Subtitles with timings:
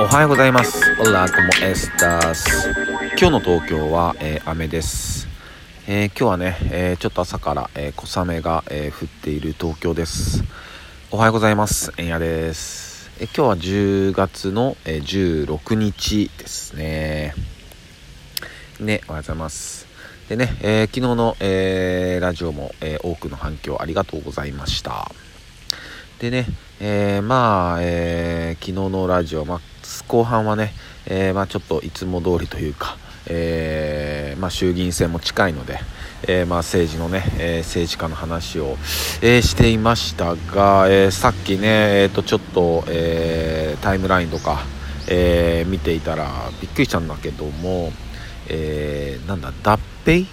[0.00, 0.80] おはようございます。
[1.00, 2.70] オラコモエスタス
[3.18, 5.26] 今日の東京は、えー、雨です、
[5.88, 10.44] えー、今日はね、えー、ちょっと朝から、え小雨が、え降っている東京です。
[11.10, 11.92] おはようございます。
[11.96, 17.34] えんやです、え今日は10月の、え16日ですね。
[18.78, 19.88] ねおはようございます。
[20.28, 25.10] でね、え昨日の、えラジオも、え多くの反響ありがとうございました。
[26.20, 26.46] でね、
[26.80, 29.60] えー、まあ、えー、昨日のラジオ、まあ、
[30.06, 30.72] 後半はね、
[31.06, 35.78] えー、まあ、ちょっといつも通りというか、えまあ、衆議院選も近いので、
[36.26, 38.76] えまあ、政治のね、え政治家の話を、
[39.20, 44.60] えしていましたが、えさっきね、えー、とちょっと、えタイムラインとか、
[45.08, 46.28] え見ていたら
[46.60, 47.92] びっくりしたんだけども、
[48.48, 50.26] えなんだ脱皮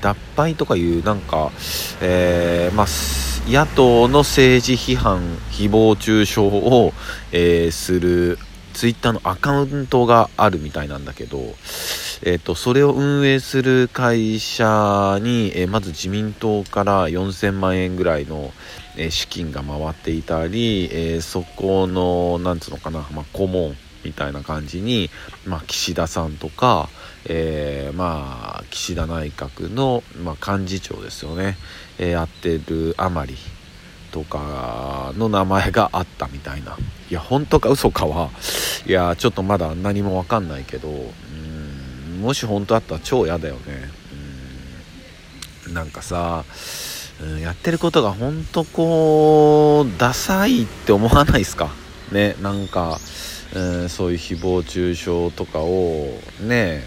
[0.00, 1.52] 脱敗とかいうなんか、
[2.00, 2.86] えまあ
[3.46, 6.92] 野党の政治批判誹謗中傷を、
[7.32, 8.38] えー、する
[8.72, 11.38] ツイッターのアカウントがあるみたいなんだけど、
[12.22, 18.52] えーと、それを運営する会社に、えー、まず自民党から4000万円ぐらいの、
[18.96, 25.10] えー、資金が回っていたり、え、そこのなんつうのかな、まあ、顧問みたいな感じに、
[25.46, 26.88] まあ、岸田さんとか、
[27.26, 31.56] え、まあ岸田内閣の、まあ、幹事長ですよね、
[31.98, 33.36] え、やってるあまり。
[34.10, 36.76] とかの名前があったみたいな。
[37.10, 38.30] いや本当か嘘かは
[38.86, 40.92] いやちょっとまだ何も分かんないけどう
[42.18, 43.60] んもし本当あったら超嫌だよね。
[45.66, 46.44] うんなんかさ
[47.42, 51.70] やってることが本当こうダサいって思わないですか？
[52.12, 52.98] ねなんか、
[53.54, 56.08] うん、そういう誹謗中傷とかを
[56.40, 56.82] ね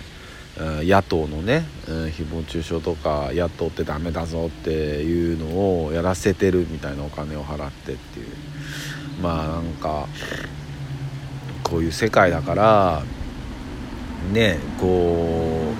[0.57, 1.65] 野党のね、
[2.07, 8.27] 誹謗中傷とか野党ってダメだぞっていうのをやらせてるみたいなお金を払ってっていう。
[9.21, 10.07] まあなんか
[11.63, 13.03] こういう世界だから
[14.31, 15.73] ねこ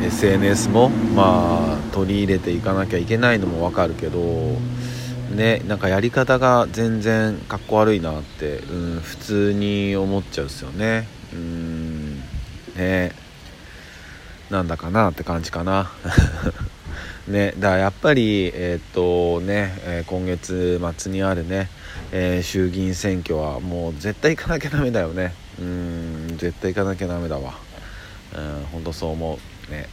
[0.00, 4.18] う SNS もまあ取り入れていかなきゃいけないのもわかるけど
[5.34, 11.08] ねなんかやり方が全然かっこ悪いなって、うん、普通に思っちゃうっすよね。
[11.32, 12.20] うん
[12.76, 13.25] ね。
[14.50, 15.90] なんだかなって感じかな。
[17.28, 21.68] ねだからやっぱりえっ、とね、えー、今月末にあるね、
[22.12, 25.34] えー、衆議院選挙はもう絶対行かなきゃダメだよね。
[25.60, 27.54] うん絶対行かなきゃダメだわ。
[28.36, 29.70] うん本当そう思う。
[29.72, 29.88] ね。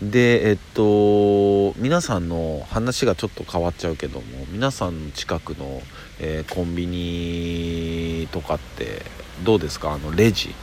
[0.00, 5.82] でえっと皆さんの話がちょっと変わっちゃうけども皆さんの近くの、
[6.18, 9.02] え、コンビニとかって
[9.44, 9.92] どうですか？
[9.92, 10.54] あのレジ。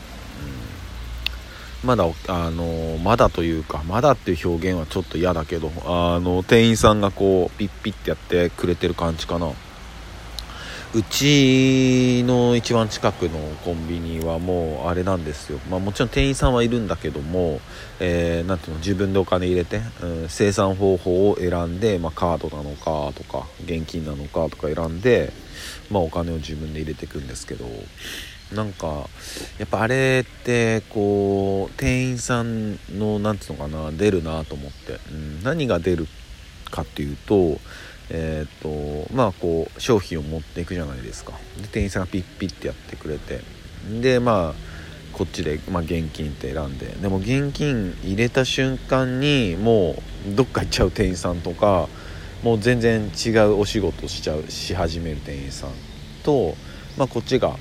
[1.83, 9.51] まだあのまだというかまだっていう表現はちょっと嫌だけどあの店員さんがこうピッピッてやってくれてる感じかな。
[10.91, 17.61] うちの一番近くのコンビニはもうあれなんですよ、まあ、もちろん店員さんはいるんだけども、
[17.99, 25.31] えー、ていうの自分でお金入れて、うん、生産方法を選んで、まあ、カードなのかとか現金なのかとか選んで、
[25.91, 27.65] まあ、お金を自分で入れていくんですけど。
[28.53, 29.07] なんか
[29.59, 36.07] やっぱあれってこう店員さんの何て言うのかな出るなと思って、うん、何が出る
[36.71, 37.59] かっていうと
[38.11, 41.33] えっ、とまあこう商品を持っていくじゃないですか。
[41.61, 43.41] で店員さんがピッピッてやってくれて。
[44.01, 44.69] でまあ
[45.13, 46.87] こっちで、まあ、現金って選んで。
[46.87, 51.87] でも現金入れた瞬間にもうどっか行っちゃう店員さんとか
[52.43, 55.71] もう全然違うお仕事しちゃうし始める店員さん
[56.23, 56.55] と、
[56.97, 57.57] まあ、こっちが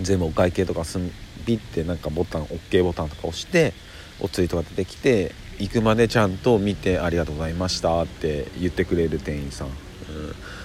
[0.00, 1.10] 全部お会計とかすん
[1.44, 3.72] ピッてなんかボタン OK ボタンとか押して
[4.20, 9.74] お釣りとか出てきて行くまでちゃんと見て「ありがとうございました」って言ってくれる店員さん、うん、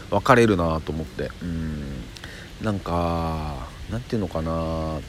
[0.09, 1.31] 分かれるなと思って。
[1.41, 2.03] うん。
[2.61, 4.99] なんかなんていうのかな。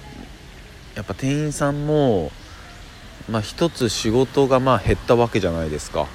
[0.95, 2.31] やっぱ店員さんも
[3.31, 6.07] まあ一つ仕事がまあ減ったわけじゃないですか、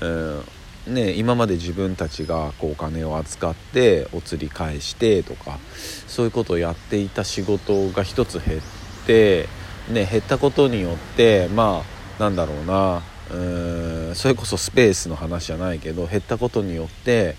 [0.00, 0.44] うん。
[0.86, 5.58] ね、今まで自分たちがこうお金を扱ってお釣り返してとか
[6.06, 8.60] そういうことをやっていた仕事が一つ減っ
[9.06, 9.48] て、
[9.90, 11.82] ね、減ったことによってま
[12.18, 17.34] あなんだろうなうーんそれこそスペースの話じゃないけど減ったことによって、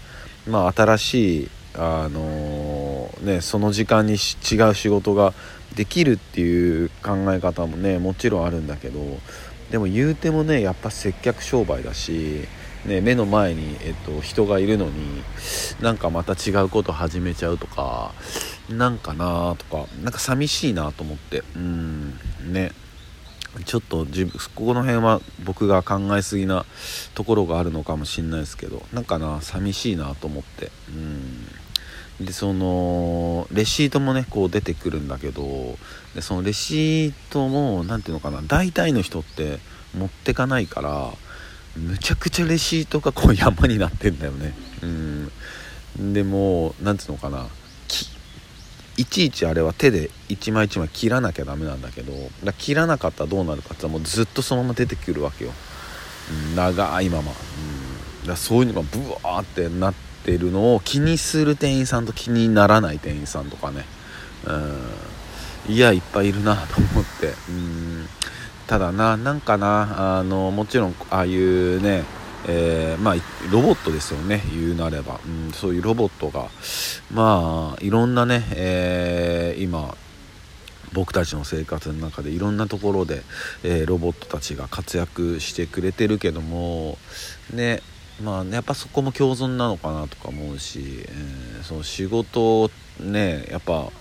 [0.45, 5.33] まあ、新しい、あのー、ね、その時間に違う仕事が
[5.75, 8.99] できるっていう考え方もねもちろんあるんだけど
[9.71, 12.45] でも言うてもねやっぱ接客商売だし
[12.87, 15.21] ね、目の前に、えっと、人がいるのに
[15.81, 18.13] なんかまた違うこと始めちゃうとか
[18.69, 22.17] なんかなとかなんか寂しいなと思ってうん
[22.51, 22.71] ね。
[23.65, 26.65] ちょっと自分ここの辺は僕が考えすぎな
[27.15, 31.47] ところがあるのかもしんないですけどなんかな寂しいなと思ってうん。
[32.25, 35.77] でそのレシートもねこう出てくるんだけど
[36.15, 39.59] でそのレシートも何ていうのかな大体の人って
[39.95, 41.11] 持ってかないから
[41.77, 44.53] むちゃくちゃレシートがこう山になってんだよね。
[44.83, 44.85] う
[46.01, 46.13] ん。
[46.13, 47.47] でも何ていうのかな。
[48.97, 52.13] いちいちあれは手で一枚一枚切らなきゃダメなんだけど
[52.43, 55.51] だ切らなかったらどうなるかってもうずっとそのまま出てくるわけよ、
[56.49, 57.31] うん、長いまま、
[58.21, 59.93] うん、だそういうのがブワーってなっ
[60.25, 63.85] てるのを気にする店員さんと気にならない店員さんとかね、
[65.67, 68.07] うん、いやいっぱいいるなと思って、うん、
[68.67, 72.03] ただななんかなあのもちろんああいうね
[72.49, 73.15] えー、まあ
[73.51, 76.47] ロボットですよね言うなれば、うん、そういうロボットが
[77.11, 79.95] まあいろんなね、えー、今
[80.93, 83.23] 僕たちの生活の中でいろんなところで、
[83.63, 86.97] えー、ロボットたちが活躍してくれてるけども
[87.53, 87.81] ね
[88.23, 93.91] まあ、ね、やっぱそこも共存なのかなとか思うし、えー、その仕事ねやっぱ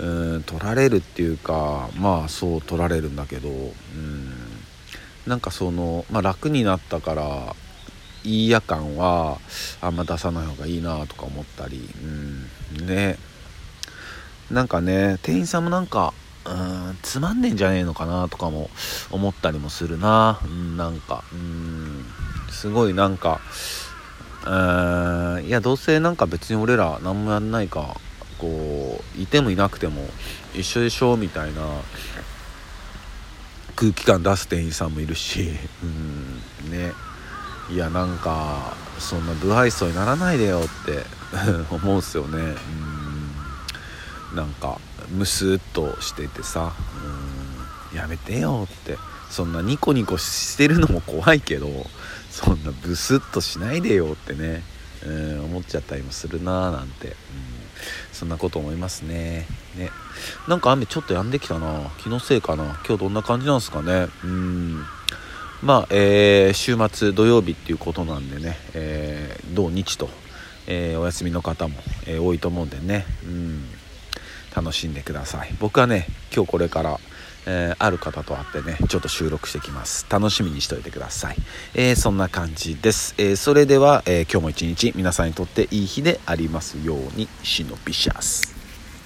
[0.00, 4.32] うん取られるっていうかまあそう取られるんだけどうん。
[5.26, 7.54] なんかその、まあ、楽になったから
[8.24, 9.38] いいや感は
[9.80, 12.86] あんま出さない方がいいなとか思ったりうん。
[12.86, 13.18] ね。
[14.50, 16.14] なんかね店員さんもなんか
[16.46, 18.70] うんつまんねえんじゃねえのかなとかも
[19.10, 20.40] 思ったりもするな。
[20.44, 21.22] うんなんか。
[21.32, 22.04] うん。
[22.50, 23.40] すごいなんか
[24.46, 27.96] うんいやどうせなんか別に俺ら何もやんないか
[28.38, 28.50] こう
[29.18, 30.06] いてもいなくても
[30.54, 31.60] 一緒でしょみたいな
[33.76, 35.50] 空気感出す店員さんもいるし
[35.82, 36.92] うんね。
[37.70, 41.04] いやなんかそんな不愛想にならないでよって
[41.70, 42.38] 思うっすよね。
[44.32, 44.36] うん。
[44.36, 44.78] なんか
[45.10, 46.72] ムスっとしててさ
[47.92, 48.98] うんやめてよって。
[49.30, 51.68] そんなニコニコしてるのも怖いけど
[52.30, 54.62] そんなブスッとしないでよってね、
[55.06, 57.14] うん、思っちゃったりもするなーなんて、うん、
[58.12, 59.46] そんなこと思いますね。
[59.76, 59.90] ね。
[60.48, 61.90] なんか雨ちょっと止んできたな。
[61.98, 62.80] 気のせいかな。
[62.86, 64.08] 今日どんな感じなんですかね。
[64.24, 64.84] うん。
[65.62, 70.08] まあ、えー、週末土曜日っていうことなんでね、えー、土日と、
[70.66, 71.74] えー、お休みの方も、
[72.06, 73.04] え多いと思うんでね。
[73.24, 73.64] うん。
[74.54, 75.54] 楽しんでください。
[75.60, 76.98] 僕はね今日これから
[77.46, 80.06] えー、ある方と会ってねちょっと収録してきます。
[80.08, 81.36] 楽しみにしておいてください、
[81.74, 88.59] えー、そんな感じです、えー、それでは、え今日も一日皆さんにとっていい日でありますようにシノピシャス